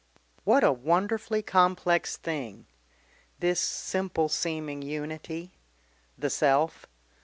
What 0.45 0.63
a 0.63 0.71
wonderfully 0.71 1.43
complex 1.43 2.17
thing! 2.17 2.65
this 3.37 3.59
simple 3.59 4.29
seeming 4.29 4.81
unity 4.81 5.51
the 6.17 6.31
self! 6.31 6.87